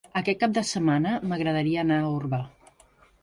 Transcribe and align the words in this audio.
Aquest 0.19 0.37
cap 0.43 0.53
de 0.53 0.61
setmana 0.69 1.11
m'agradaria 1.33 1.83
anar 1.85 1.99
a 2.05 2.09
Orba. 2.17 2.43